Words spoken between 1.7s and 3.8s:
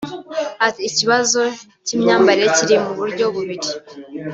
cy’imyambarire kiri mu buryo bubiri